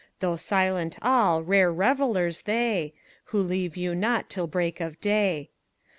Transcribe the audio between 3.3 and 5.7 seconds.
leave you not till break of day.